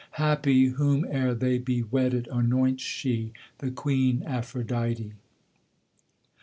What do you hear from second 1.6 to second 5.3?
wedded anoints she, the Queen Aphrodite!